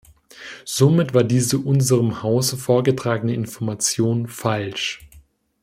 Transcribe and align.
Somit 0.65 1.13
war 1.13 1.23
diese 1.23 1.59
unserem 1.59 2.23
Hause 2.23 2.57
vorgetragene 2.57 3.35
Information 3.35 4.27
falsch. 4.27 5.07